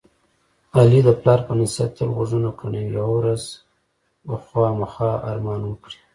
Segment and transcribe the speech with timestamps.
[0.77, 2.83] علي د پلار په نصیحت تل غوږونه کڼوي.
[2.97, 3.43] یوه ورځ
[4.27, 5.99] به خوامخا ارمان وکړي.